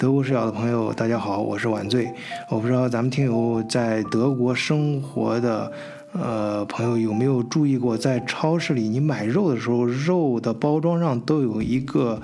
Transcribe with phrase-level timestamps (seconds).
[0.00, 2.10] 德国视角的朋友，大家好，我是晚醉。
[2.48, 5.70] 我不知道咱们听友在德国生活的
[6.14, 12.18] 呃朋友有没有注意过，在超市里你买肉的时候，肉的包装上都有一个。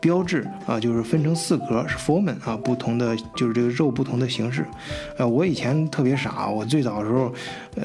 [0.00, 4.64] 标志啊，就是分成四格，是 formen 啊，不同的就是这个肉不同的形式。
[5.18, 7.32] 呃，我以前特别傻，我最早的时候，
[7.76, 7.84] 呃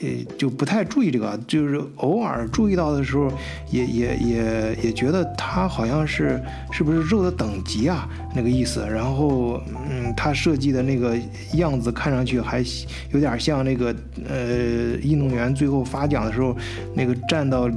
[0.00, 3.30] 呃就不太注意这个，就是偶尔注意到的时候，
[3.70, 8.84] 也也也也觉得它好像是是不是肉的等级啊那个意思。
[8.90, 11.16] 然后嗯，它设计的那个
[11.54, 12.64] 样子看上去还
[13.12, 13.94] 有点像那个
[14.28, 16.56] 呃运动员最后发奖的时候
[16.92, 17.68] 那个站到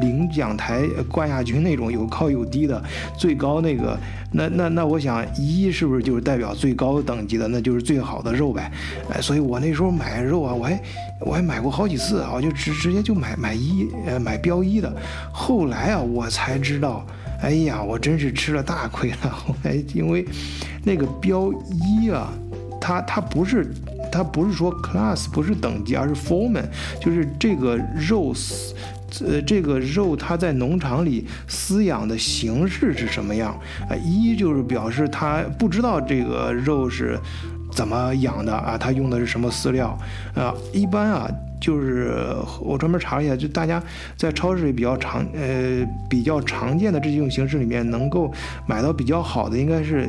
[0.00, 2.82] 领奖台冠亚军那种有高有低的。
[3.26, 3.98] 最高那个，
[4.30, 8.70] 那那那，我想一是不是就是代表最高等级的，那就是最好的肉呗？
[9.12, 10.80] 哎，所以我那时候买肉啊，我还
[11.22, 14.94] 我还买过好几次啊，我就直直接就买买一呃买标一的。
[15.32, 17.04] 后来啊，我才知道，
[17.42, 19.16] 哎呀，我真是吃了大亏了。
[19.28, 20.24] 后来因为
[20.84, 22.32] 那个标一啊，
[22.80, 23.74] 它它不是
[24.12, 26.62] 它不是说 class 不是等级，而是 form，
[27.00, 27.76] 就是这个
[28.08, 28.32] 肉。
[29.24, 33.58] 呃，这个肉它在农场里饲养的形式是什么样？
[33.88, 37.18] 啊，一就是表示他不知道这个肉是
[37.72, 39.96] 怎么养的啊，他用的是什么饲料
[40.34, 40.52] 啊？
[40.72, 43.82] 一般啊，就是我专门查了一下，就大家
[44.16, 48.32] 在超市里比较常呃比较常见的这几种形式里面，能够
[48.66, 50.08] 买到比较好的应该是。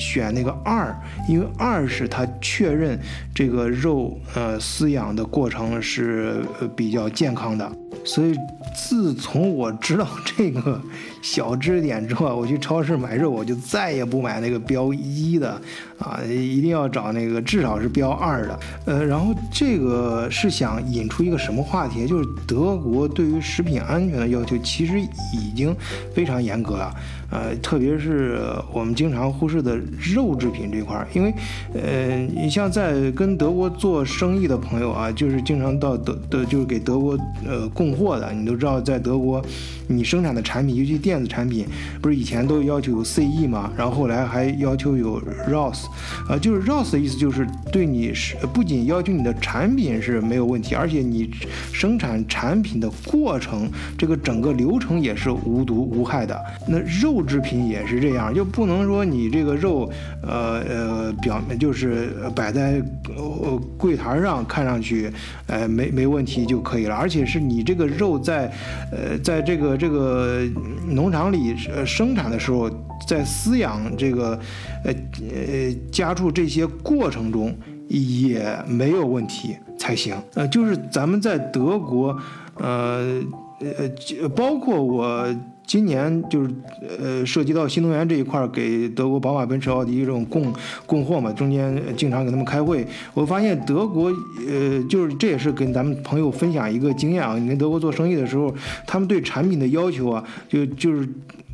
[0.00, 0.92] 选那个二，
[1.28, 2.98] 因为二是他确认
[3.32, 6.42] 这个肉呃饲养的过程是
[6.74, 7.70] 比较健康的，
[8.06, 8.34] 所以
[8.74, 10.80] 自从我知道这个
[11.20, 15.60] 小知识点之后，我去超市买肉，我就再也不买那个标一的
[15.98, 18.60] 啊，一定要找那个至少是标二的。
[18.86, 22.06] 呃，然后这个是想引出一个什么话题？
[22.06, 25.74] 就是德国对于食品安全的要求其实已经
[26.14, 26.94] 非常严格了。
[27.30, 28.38] 呃，特别是
[28.72, 29.76] 我们经常忽视的
[30.14, 31.34] 肉制品这块儿，因为，
[31.74, 39.44] 呃，你像在跟德国做生意的朋友啊，就是经常到德德，就是给德国呃供货的，你都知道，在德国，
[39.88, 41.66] 你生产的产品，尤其电子产品，
[42.00, 43.72] 不是以前都要求有 CE 吗？
[43.76, 45.86] 然后后来还要求有 ROS，
[46.28, 51.28] 啊，就是 ROS 的意思就是对你是不仅要求你的产品是没有问题，而且你
[51.72, 56.40] 生产产品的过程，这个整个流程也是无毒无害的。
[56.68, 57.15] 那肉。
[57.16, 59.90] 肉制品也是这样，就不能说你这个肉，
[60.22, 62.82] 呃呃，表面就是摆在
[63.16, 65.10] 呃柜台上看上去，
[65.46, 68.52] 呃没没问题就可以了，而且是你这个肉在，
[68.92, 70.42] 呃在这个这个
[70.86, 72.68] 农场里呃生产的时候，
[73.08, 74.38] 在饲养这个，
[74.84, 74.92] 呃
[75.32, 77.56] 呃家畜这些过程中
[77.88, 80.14] 也没有问题才行。
[80.34, 82.14] 呃，就是咱们在德国，
[82.56, 83.22] 呃
[83.60, 85.26] 呃包括我。
[85.66, 86.50] 今年就是
[86.98, 90.52] 呃涉及到新能源这一块儿，给德国宝马、奔驰、奥迪这种供
[90.86, 92.86] 供货嘛，中间经常给他们开会。
[93.12, 94.10] 我发现德国
[94.48, 98.54] 呃就是这也是跟咱们朋友分享一个经验啊，你跟德国做生意的时候，
[98.86, 101.06] 他们对产品的要求啊，就就是。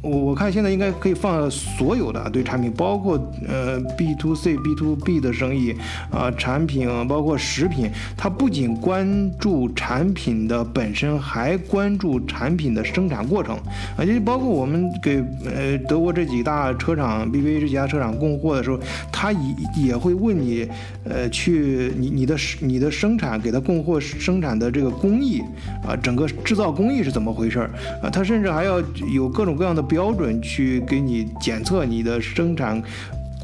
[0.03, 5.73] 我我看现在应该可以放所有的对产品，包括呃 B to C、B to B 的生意
[6.11, 13.57] 啊，产品包括食品，它不仅关注产品的本身，还关注产品的生产过程，
[13.97, 18.81] 而且包括我们给呃德国这几大车厂 BBA 这几家车厂供货的时候，
[19.13, 20.69] 他也也会问你，
[21.05, 25.41] 呃，去你你的你的生产给他供货生产的这个工艺
[25.87, 27.71] 啊，整个制造工艺是怎么回事儿
[28.03, 28.11] 啊？
[28.11, 28.83] 他甚至还要
[29.15, 29.92] 有各种各样的。
[29.93, 32.83] 标准去给你检测你的生产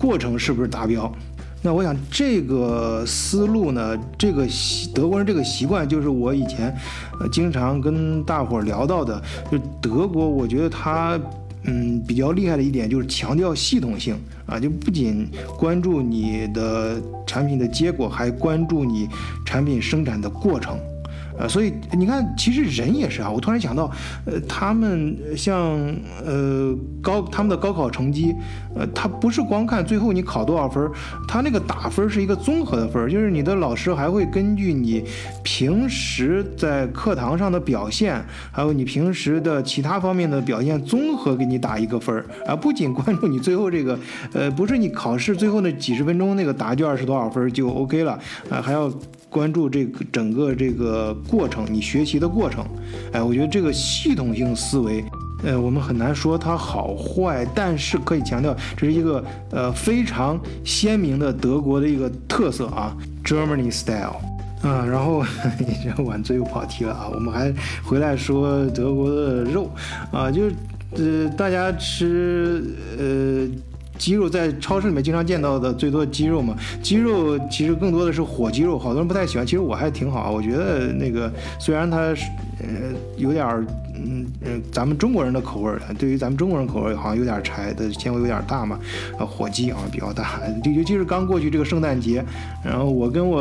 [0.00, 1.12] 过程是不是达标？
[1.60, 6.74] 那我想这个思路呢，这个习德国人这个习惯就是我以前
[7.30, 9.22] 经常跟大伙聊到的，
[9.52, 11.20] 就德国，我觉得他
[11.64, 15.28] 嗯比较厉害的一点就是强调系统性啊，就不仅
[15.58, 19.06] 关注你的产品的结果，还关注你
[19.44, 20.78] 产品生产的过程。
[21.38, 23.30] 呃，所以你看，其实人也是啊。
[23.30, 23.90] 我突然想到，
[24.24, 25.78] 呃，他们像
[26.24, 28.34] 呃高他们的高考成绩，
[28.74, 30.90] 呃，他不是光看最后你考多少分，
[31.28, 35.04] 他那个打分是一个综合的分，就是你的老师还会根据你
[35.44, 38.20] 平时在课堂上的表现，
[38.50, 42.56] 还有你平时的其他方面的表现，综合给你打一个分儿啊。
[42.56, 43.98] 不仅关注你最后这个，
[44.32, 48.18] 呃，不是你考试最后那几十分钟那个答卷是多少分就 OK 了
[48.50, 48.92] 啊，还要。
[49.30, 52.64] 关注这个整个这个过程，你学习的过程，
[53.12, 55.04] 哎，我觉得这个系统性思维，
[55.44, 64.16] 呃，我们很难说它好坏，但是可以强调，这是一个呃非常鲜明的德国的一个特色啊，Germany style
[64.62, 64.84] 啊。
[64.84, 65.22] 然后
[65.84, 67.52] 这晚醉又跑题了啊，我们还
[67.84, 69.70] 回来说德国的肉
[70.10, 70.54] 啊，就是
[70.96, 72.64] 呃大家吃
[72.98, 73.48] 呃。
[73.98, 82.24] 鸡肉在超市里面经常见到的最多的鸡肉嘛，鸡肉其实更多的是火鸡肉，好多人不太喜欢，其实我还挺好，我觉得那个虽然它是
[82.60, 82.66] 呃
[83.16, 83.66] 有点儿。
[84.00, 88.78] 嗯嗯，咱们中国人的口味儿，对于咱们中国人口味儿，好像有点柴的纤维有点大嘛，
[89.18, 92.24] 啊，火鸡好像比较大，就尤其是刚过去这个圣诞节，
[92.64, 93.40] 然后我跟我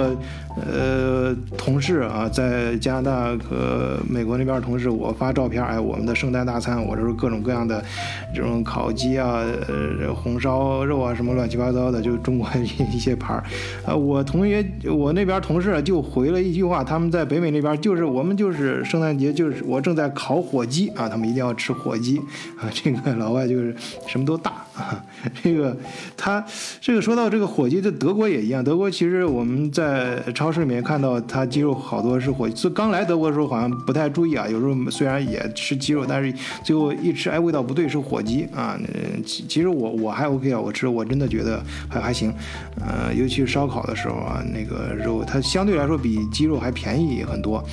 [0.56, 7.86] 呃同事啊，在加拿大和美国那边同事，我发照片，哎，我们的圣诞大餐，我这是各种各样的
[8.33, 12.50] 这种烤鸡啊，呃，红烧烧肉啊，什么乱七八糟的，就中国
[12.92, 13.44] 一些牌儿，
[13.86, 20.38] 啊，我同学我那边同事就回了一句话，他们在北美那边就是我们就是圣诞节就是我正在烤。
[20.48, 22.20] 火鸡啊，他们一定要吃火鸡
[22.58, 22.70] 啊！
[22.72, 25.03] 这个老外就是什么都大啊。
[25.44, 25.75] 这个
[26.15, 26.44] 他
[26.79, 28.63] 这个说到这个火鸡，在德国也一样。
[28.63, 32.47] 德国其实我们在超市里面看到，它鸡肉好多是火。
[32.50, 32.69] 鸡。
[32.69, 36.33] 刚来德国的时候好像不太注意啊，有时候虽然也吃鸡肉，但是
[36.63, 38.77] 最后一吃，哎，味道不对，是火鸡啊。
[39.25, 42.31] 其其实我我还 OK 啊，我吃我真的觉得还还行。
[42.79, 47.63] 呃，尤其是烧烤的时候啊，那个肉它相对来说比鸡肉还便宜很多。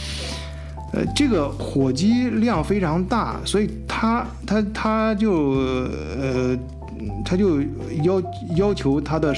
[0.93, 6.57] 呃，这个火鸡量非常大，所以它它它就呃，
[7.25, 7.61] 他就
[8.03, 8.23] 要
[8.57, 9.35] 要求他的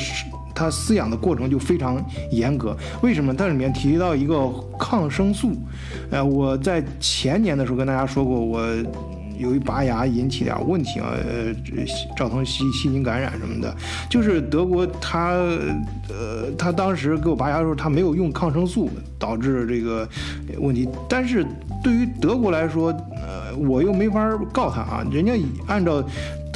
[0.54, 2.76] 他饲养的过程就非常严格。
[3.02, 3.34] 为什么？
[3.34, 5.52] 它里面提到一个抗生素，
[6.10, 8.62] 呃，我在前年的时候跟大家说过，我。
[9.38, 11.52] 由于拔牙引起点问题啊，呃，
[12.16, 13.76] 造成细细菌感染什么的，
[14.08, 15.34] 就是德国他，
[16.08, 18.88] 呃，他当时给我拔牙的时候，他没有用抗生素，
[19.18, 20.08] 导致这个
[20.58, 20.88] 问题。
[21.06, 21.44] 但是
[21.84, 25.34] 对于德国来说，呃，我又没法告他啊，人家
[25.66, 26.02] 按照。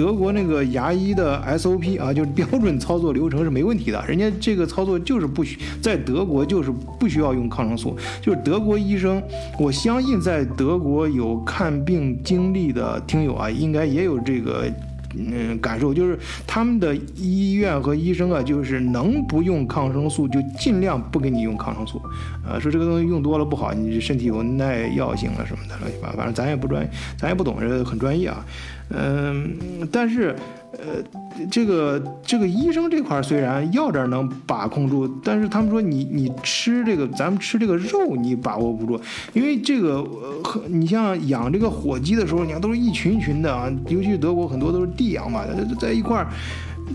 [0.01, 4.03] 德国那个牙医的 SOP 啊，就是 标准操作流程是没问题的。
[4.09, 9.23] 人家这个操作就是不需在德国就是不需要用抗生素，就是德国医生，
[9.59, 14.73] 我相信在德国有看病经历的听友啊，应该也有这个。
[15.15, 22.01] 嗯，感受就是他们的医院和医生啊，就是能不用抗生素就尽量不给你用抗生素，
[22.47, 28.45] 呃，说这个东西用多了不好，你身体有耐药性啊什么的乱七八，反正咱也不专，咱也不懂，这很专业啊，
[28.91, 29.57] 嗯，
[29.91, 30.37] 但是。
[30.73, 31.03] 呃，
[31.51, 39.01] 这个这个医生这块虽然药这儿能把控住，但是他们说你你吃这个咱们吃这个肉你把握不住，
[39.33, 46.29] 因为这个呃，你像养这个火鸡的时候，你看都是一群群的啊，尤其是德国很多都是地养嘛，在在一块儿，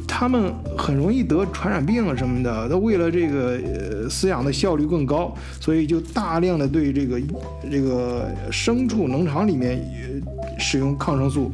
[0.07, 2.69] 他们很容易得传染病啊什么的。
[2.69, 7.19] 他为了这个呃饲养的效率更高，所以就大量的对这个
[7.69, 9.81] 这个牲畜农场里面
[10.57, 11.51] 使用抗生素。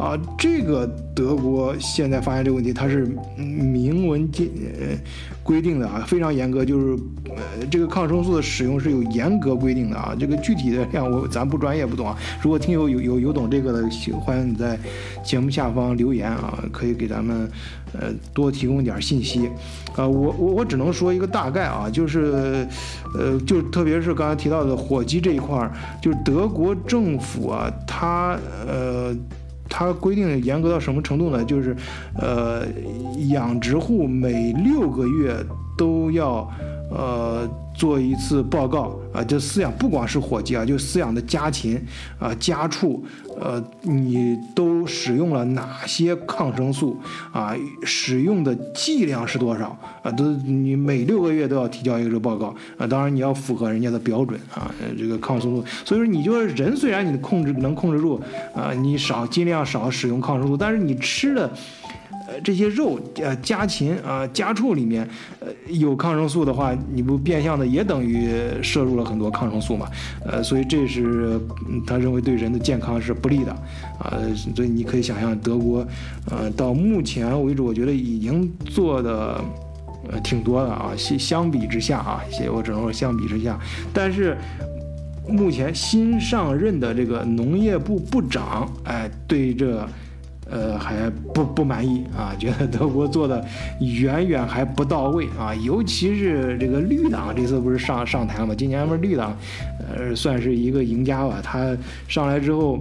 [0.00, 3.04] 啊，这个德国现在发现这个问题，它是
[3.36, 4.50] 明文禁
[4.80, 4.96] 呃
[5.42, 10.16] 规定的啊，非常严格，就是呃这个抗生素的使用是有严格规定的啊。
[10.18, 12.16] 这个具体的量我咱不专业不懂啊。
[12.42, 13.86] 如果听友有有有懂这个的，
[14.20, 14.78] 欢迎你在
[15.22, 17.46] 节目下方留言啊，可以给咱们
[17.92, 19.50] 呃多提供点信息。
[19.96, 22.66] 啊，我我我只能说一个大概啊，就是
[23.14, 25.70] 呃就特别是刚才提到的火鸡这一块儿，
[26.00, 29.14] 就是德国政府啊，它呃。
[29.70, 31.42] 它规定严格到什么程度呢？
[31.44, 31.74] 就是，
[32.14, 32.66] 呃，
[33.28, 35.34] 养殖户每六个月
[35.80, 36.46] 都要，
[36.90, 37.48] 呃。
[37.72, 41.82] 做一次报告啊，就饲养不光是火鸡啊，就饲养的家禽
[42.18, 43.02] 啊、家畜，
[43.40, 47.00] 呃，你都使用了哪些抗生素
[47.32, 47.56] 啊？
[47.84, 50.10] 使用的剂量是多少啊？
[50.12, 52.86] 都你每六个月都要提交一个这个报告啊。
[52.86, 55.64] 当然你要符合人家的标准啊，这个抗生素。
[55.86, 58.20] 所以说，你就是人虽然你控制能控制住
[58.54, 61.50] 啊，你少尽量少使用抗生素，但是你吃的。
[62.44, 65.08] 这些肉，呃，家禽啊，家畜里面，
[65.40, 68.30] 呃，有抗生素的话，你不变相的也等于
[68.62, 69.88] 摄入了很多抗生素嘛？
[70.24, 71.40] 呃，所以这是
[71.86, 73.52] 他认为对人的健康是不利的，
[73.98, 74.18] 啊，
[74.54, 75.86] 所以你可以想象，德国，
[76.30, 79.42] 呃，到目前为止，我觉得已经做的，
[80.10, 80.92] 呃，挺多的啊。
[80.96, 82.22] 相相比之下啊，
[82.52, 83.58] 我只能说相比之下，
[83.92, 84.36] 但是
[85.28, 89.86] 目前新上任的这个农业部部长，哎，对这。
[90.50, 93.44] 呃，还不不满意啊， 觉得德国做的
[93.80, 98.54] 远远还不到位啊，尤其是这个绿党这次不是上上台了吗？
[98.56, 99.36] 今年不是绿党，
[99.78, 101.38] 呃，算是一个赢家吧。
[101.42, 101.76] 他
[102.08, 102.78] 上来之后，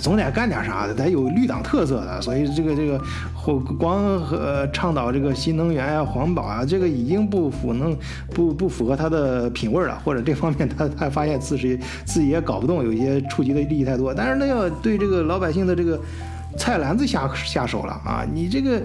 [0.00, 2.20] 总得干点啥的，得有绿党特色的。
[2.20, 3.00] 所以这个这个，
[3.34, 7.96] 或光和倡导这个新能源呀、环保啊，这个已经不符能
[8.34, 14.12] 不不符合他的品味了，或者这方面他他发现自己自己也搞不动，有一些触及的利益太多。
[14.12, 15.98] 但是那要对这个老百姓的这个。
[16.56, 18.24] 菜篮子下下手了啊！
[18.32, 18.80] 你这个，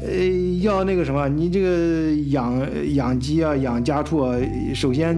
[0.00, 0.12] 呃，
[0.60, 4.36] 要那个什么，你这个养养鸡啊，养家畜啊，
[4.74, 5.16] 首先，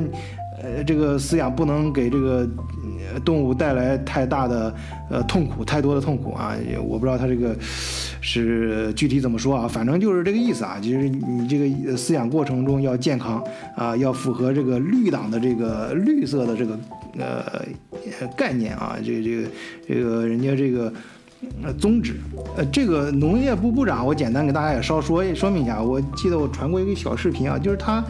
[0.62, 2.48] 呃，这个饲养不能给这个
[3.24, 4.74] 动物带来太大的
[5.10, 6.56] 呃痛苦，太多的痛苦啊！
[6.82, 9.68] 我不知道他这个，是具体怎么说啊？
[9.68, 13.42] 反正就是这个意思啊，就是你这个饲养过程中要健康
[13.76, 16.78] 啊，要符合这个绿党的这个绿色的这个
[17.18, 17.62] 呃
[18.36, 19.48] 概念啊，这个这个
[19.86, 20.92] 这个人家这个。
[21.62, 22.16] 呃，宗旨，
[22.56, 25.80] 呃，这个农业部部长，我简单给大家也稍说说明一下。
[25.80, 28.02] 我记得我传过一个小视频啊，就是他，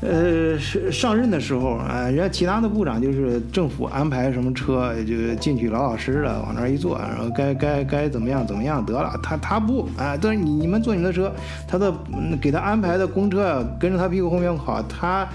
[0.00, 9.12] 呃，上上任的时候啊，人家其他的部长就是政府安排什么车就进去老老实实的往那儿一坐，然后该该该怎么样怎么样得了。
[9.22, 11.32] 他他不啊，都是你你们坐你的车，
[11.66, 11.92] 他的
[12.40, 15.28] 给他安排的公车跟着他屁股后面跑，他。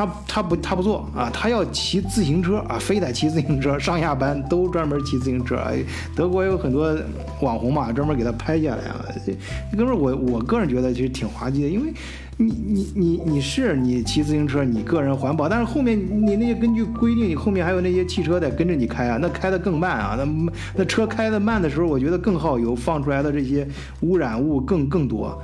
[0.00, 5.56] 他他不他不坐啊，他要骑自行车啊，非得骑自行车上下班都专门骑自行车。
[5.56, 5.84] 哎，
[6.16, 6.96] 德国有很多
[7.42, 9.04] 网红嘛，专门给他拍下来啊。
[9.70, 11.92] 这哥们儿，我我个人觉得其实挺滑稽的，因为
[12.38, 23.68] 你你你你是你骑自行车，你个人环保，但是后面你那些根据规定，你后面还有那些汽车得跟着你开啊，那开得更慢啊，那那车开得慢的时候，我觉得更耗油，放出来的这些
[24.00, 25.38] 污染物更更多。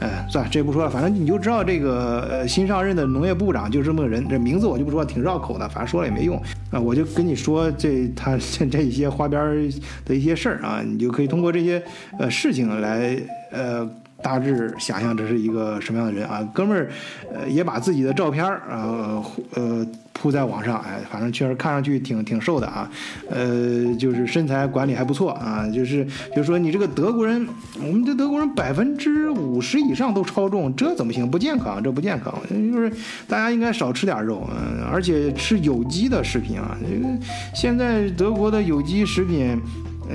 [0.00, 6.40] 哎，算了，这不说了，反正你就知道这个呃新上任的农业部长就这么个人，这名字我就不说，挺绕口的，反正说了也没用
[6.70, 6.78] 啊。
[6.78, 8.38] 我就跟你说这他
[8.70, 9.68] 这一些花边
[10.04, 11.82] 的一些事儿啊，你就可以通过这些
[12.18, 13.16] 呃事情来
[13.50, 13.88] 呃
[14.22, 16.46] 大致想象这是一个什么样的人啊。
[16.52, 16.90] 哥们儿
[17.32, 19.86] 呃也把自己的照片儿呃呃。
[20.20, 22.90] 铺在网上，哎，反正确实看上去挺挺瘦的啊，
[23.30, 27.46] 呃，就是身材管理还不错啊，就是就是说你这个德国人，
[27.80, 31.30] 我们这德国人百分之五十以上都超重，这怎么行？
[31.30, 32.34] 不健康，这不健康。
[32.50, 32.90] 就是
[33.28, 36.76] 大家应该少吃点肉，嗯，而且吃有机的食品啊。
[36.82, 37.08] 这个
[37.54, 39.56] 现在德国的有机食品，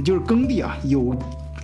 [0.03, 1.17] 就是耕地啊有。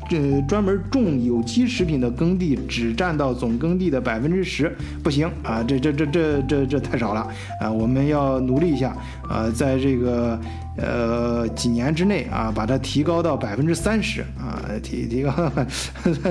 [0.10, 5.64] 这专门种有机食品的耕地只占到总耕地的百分之十，不行啊！
[5.64, 7.28] 这这这这这这太少了
[7.62, 7.72] 啊！
[7.72, 8.98] 我们要努力一下
[9.30, 10.40] 啊，在这个
[10.82, 15.32] 呃几年之内啊，把它提高到百分之三十啊，提提高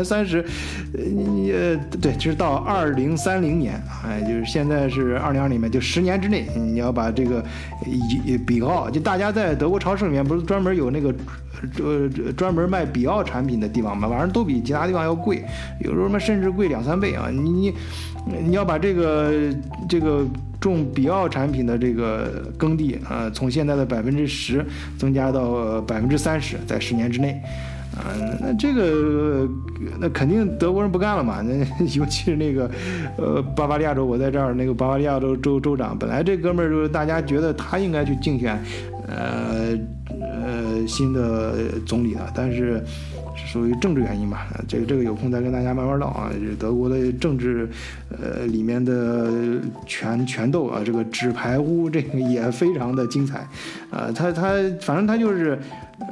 [0.04, 0.44] 三十，
[0.94, 7.44] 呃对，就是到二零三零年啊，就是现在是二零二零年，就十年之内，你要把这个
[7.84, 11.14] 比比高，就大家在德国超市里面不是专门有那个。
[11.74, 15.44] 这专门卖比奥产品的地方嘛，反正都比其他地方要贵，
[15.80, 17.30] 有时候嘛甚至贵两三倍啊！
[17.32, 17.74] 你你
[18.44, 19.32] 你要把这个
[19.88, 20.24] 这个
[20.60, 24.64] 种比奥产品的这个耕地呃，从现在的百分之十
[24.98, 27.40] 增加到百分之三十，在十年之内，
[27.94, 28.10] 啊，
[28.40, 29.48] 那这个
[30.00, 31.42] 那肯定德国人不干了嘛！
[31.42, 31.54] 那
[31.94, 32.70] 尤其是那个
[33.16, 38.60] 呃巴伐利亚州，我在这儿那个巴伐利亚州州州长，本来这哥们儿就是大家觉得他应该去竞选，
[39.06, 39.78] 呃。
[40.88, 42.82] 新的总理的，但是
[43.36, 44.48] 是属于政治原因吧？
[44.66, 46.30] 这个这个有空再跟大家慢慢唠啊。
[46.32, 47.68] 这德国的政治，
[48.10, 53.46] 呃，里面的权权斗啊，这个纸牌屋这个也非常的精彩，
[53.90, 55.58] 啊，他他反正他就是，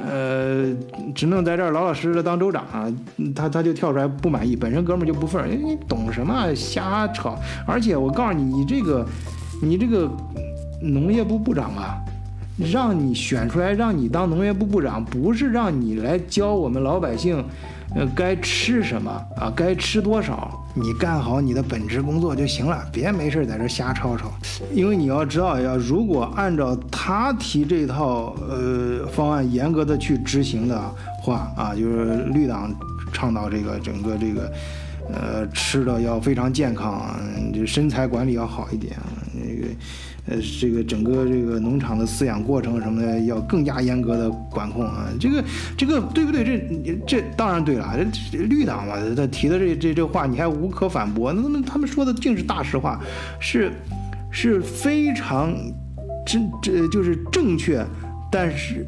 [0.04, 0.72] 呃，
[1.14, 2.92] 只能在这儿老老实实的当州长啊。
[3.34, 7.38] 他他就跳出来不满意，本身哥们就不忿，你懂什么瞎吵？
[7.66, 9.06] 而且我告诉你，你这个
[9.62, 10.08] 你这个
[10.80, 11.98] 农业部部长啊。
[12.58, 17.44] 让你选出来，让你当农业部部长，不是让你来教我们老百姓，
[17.94, 24.32] 呃，该吃什么啊，该吃多少，你干好你的本职工作就行了，别没事在这瞎吵吵。
[24.72, 30.80] 因为你要知道，要如果按照他提这套呃方案严格的去执行的
[31.20, 32.74] 话啊，就是绿党
[33.12, 34.52] 倡导这个整个这个，
[35.12, 37.14] 呃，吃的要非常健康，
[37.52, 38.96] 这身材管理要好一点，
[39.34, 39.68] 那个。
[40.28, 45.44] 呃，这个整个这个农场的饲养过程什么的要更加严格的管控啊，这个
[45.76, 46.44] 这个对不对？
[46.44, 47.96] 这这当然对了，
[48.32, 53.00] 这绿党嘛，他提的这这这话你还无可反驳，那他们他们说的竟是大实话，
[53.38, 53.70] 是
[54.32, 55.54] 是非常
[56.26, 57.86] 真这就是正确，
[58.28, 58.84] 但是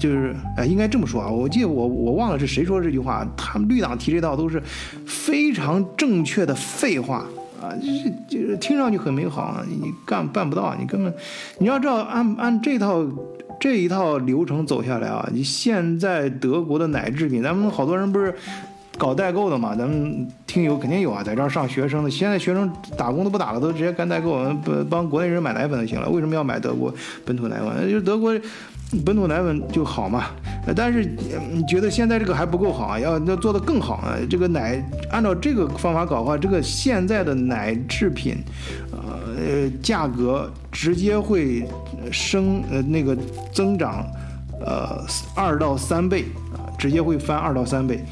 [0.00, 4.60] 就是哎，应该这么说啊，我记得我我忘了是谁说这句话，他们绿党提这套都是
[5.06, 7.24] 非常正确的废话。
[7.62, 11.14] 啊，就是就是听上去很美好啊，你干办不到，你根本
[11.58, 13.06] 你要知道按按这套
[13.60, 18.34] 这一套流程走下来啊，你现在德国的奶制品，咱们好多人不是
[18.98, 26.92] 搞代购的嘛，咱们听友肯定有啊，在这儿上学生的，现在学生打工都不打了，都直接干代购，不帮国内人买奶粉就行了，为什么要买德国
[27.24, 27.88] 本土奶粉？
[27.88, 28.34] 就是德国。
[29.04, 30.26] 本土奶粉就好嘛，
[30.76, 31.04] 但是
[31.50, 32.98] 你觉得现在这个还不够好啊？
[32.98, 34.16] 要要做的更好啊！
[34.28, 38.36] 这个奶按照这个方法搞的话，这个现在的奶制品，
[38.90, 41.66] 呃，价格直接会
[42.10, 43.16] 升呃那个
[43.52, 44.06] 增长，
[44.60, 45.02] 呃
[45.34, 48.04] 二到三倍啊，直接会翻二到三倍。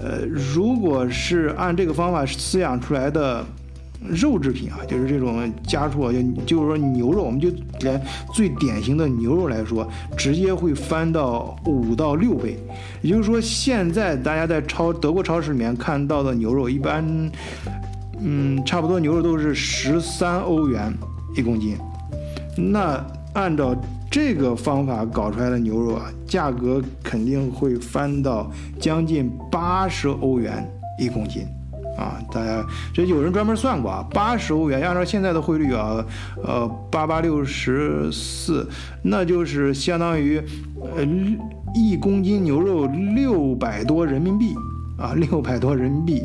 [0.00, 3.44] 呃，如果是按这个方法饲养出来的
[4.08, 7.48] 肉制品啊，就是这种家畜，就就是说牛肉，我们就
[7.80, 8.00] 连
[8.34, 12.58] 最典型的牛肉来说，直接会翻到五到六倍。
[13.00, 17.04] 也就是说，现在大家在超德国超市里面看到的牛肉，一般，
[18.20, 20.92] 嗯，差不多牛肉都是十三欧元
[21.36, 21.76] 一公斤。
[22.56, 23.04] 那
[23.34, 23.74] 按照
[24.10, 30.68] 这个方法搞出来的牛肉啊，价格肯定会翻到将近八十欧元
[30.98, 31.46] 一公斤。
[31.96, 36.04] 啊，大家这有人专门算过啊，八十欧元，按照现在的汇率啊，
[36.42, 38.66] 呃，八八六十四，
[39.02, 40.42] 那就是相当于，
[40.96, 41.06] 呃，
[41.74, 44.54] 一公斤牛肉六百多人民币
[44.98, 46.22] 啊，六百多人民币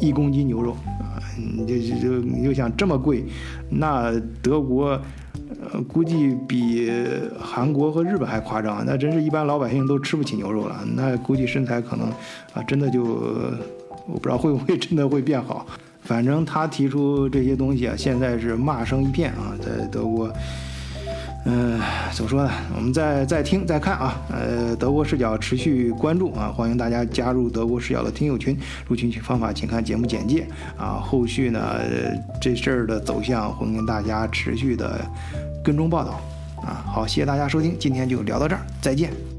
[0.00, 3.24] 一公斤牛肉啊，你就就你就想这么贵，
[3.70, 5.00] 那德国，
[5.72, 6.90] 呃，估计比
[7.38, 12.08] 韩国和日本还夸张，那真是一般老百姓都吃不起牛肉了，那估计身材可能
[12.52, 13.30] 啊，真的就。
[14.06, 15.66] 我不知道会不会真的会变好，
[16.02, 20.30] 反正他提出这些东西啊，现在是骂声一片啊，在德国，
[21.46, 21.80] 嗯，
[22.12, 22.50] 怎么说呢？
[22.76, 30.46] 我们再再听再看啊，呃，德国视角持续关注啊，欢迎大家加入德国视角的听友群，入群方法请看节目简介
[30.76, 31.00] 啊。
[31.02, 31.80] 后续呢，
[32.40, 35.00] 这事儿的走向会跟大家持续的
[35.62, 36.20] 跟踪报道
[36.62, 36.84] 啊。
[36.86, 39.33] 好，谢谢大家收听，今天就聊到这儿，再见。